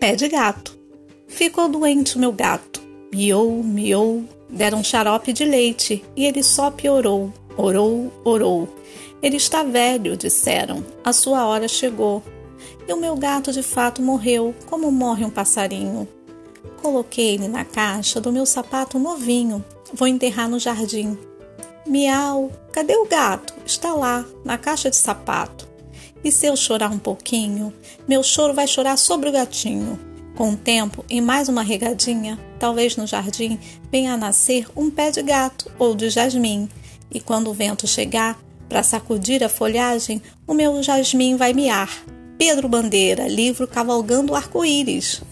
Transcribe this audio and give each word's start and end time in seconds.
pé 0.00 0.16
de 0.16 0.28
gato. 0.28 0.76
Ficou 1.28 1.68
doente 1.68 2.16
o 2.16 2.18
meu 2.18 2.32
gato. 2.32 2.80
Miou, 3.12 3.62
miou. 3.62 4.24
Deram 4.48 4.82
xarope 4.82 5.30
de 5.30 5.44
leite 5.44 6.02
e 6.16 6.24
ele 6.24 6.42
só 6.42 6.70
piorou. 6.70 7.30
Orou, 7.54 8.10
orou. 8.24 8.66
Ele 9.22 9.36
está 9.36 9.62
velho, 9.62 10.16
disseram. 10.16 10.82
A 11.04 11.12
sua 11.12 11.46
hora 11.46 11.68
chegou. 11.68 12.22
E 12.88 12.92
o 12.92 12.96
meu 12.96 13.14
gato 13.14 13.52
de 13.52 13.62
fato 13.62 14.00
morreu, 14.00 14.54
como 14.66 14.90
morre 14.90 15.24
um 15.24 15.30
passarinho. 15.30 16.08
Coloquei 16.80 17.34
ele 17.34 17.46
na 17.46 17.64
caixa 17.64 18.20
do 18.20 18.32
meu 18.32 18.46
sapato 18.46 18.98
novinho. 18.98 19.62
Vou 19.92 20.08
enterrar 20.08 20.48
no 20.48 20.58
jardim. 20.58 21.18
Miau, 21.86 22.50
cadê 22.72 22.96
o 22.96 23.06
gato? 23.06 23.52
Está 23.66 23.92
lá, 23.92 24.24
na 24.44 24.56
caixa 24.56 24.88
de 24.88 24.96
sapato. 24.96 25.68
E 26.22 26.30
se 26.30 26.46
eu 26.46 26.56
chorar 26.56 26.90
um 26.90 26.98
pouquinho, 26.98 27.72
meu 28.06 28.22
choro 28.22 28.52
vai 28.52 28.66
chorar 28.66 28.96
sobre 28.96 29.28
o 29.28 29.32
gatinho. 29.32 29.98
Com 30.36 30.52
o 30.52 30.56
tempo 30.56 31.04
e 31.08 31.20
mais 31.20 31.48
uma 31.48 31.62
regadinha, 31.62 32.38
talvez 32.58 32.96
no 32.96 33.06
jardim 33.06 33.58
venha 33.90 34.14
a 34.14 34.16
nascer 34.16 34.66
um 34.76 34.90
pé 34.90 35.10
de 35.10 35.22
gato 35.22 35.70
ou 35.78 35.94
de 35.94 36.10
jasmim. 36.10 36.68
E 37.10 37.20
quando 37.20 37.50
o 37.50 37.54
vento 37.54 37.86
chegar, 37.86 38.38
para 38.68 38.82
sacudir 38.82 39.42
a 39.42 39.48
folhagem, 39.48 40.22
o 40.46 40.54
meu 40.54 40.82
jasmim 40.82 41.36
vai 41.36 41.52
miar. 41.52 41.90
Pedro 42.38 42.68
Bandeira, 42.68 43.26
livro 43.26 43.66
Cavalgando 43.66 44.32
o 44.32 44.36
Arco-Íris. 44.36 45.22